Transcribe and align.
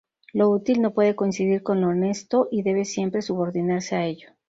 Lo 0.33 0.49
útil 0.49 0.81
no 0.81 0.95
puede 0.95 1.15
coincidir 1.15 1.61
con 1.61 1.79
lo 1.79 1.89
honesto 1.89 2.47
y 2.49 2.63
debe 2.63 2.85
siempre 2.85 3.21
subordinarse 3.21 3.95
a 3.95 4.03
ello. 4.07 4.29